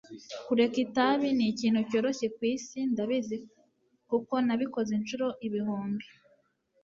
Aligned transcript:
Kureka 0.45 0.77
itabi 0.85 1.27
nikintu 1.37 1.79
cyoroshye 1.89 2.27
kwisi 2.37 2.77
Ndabizi 2.91 3.37
kuko 4.09 4.33
nabikoze 4.45 4.91
inshuro 4.99 5.27
ibihumbi 5.47 6.05